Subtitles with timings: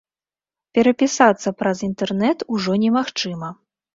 [0.77, 3.53] Перапісацца праз інтэрнэт ужо немагчыма.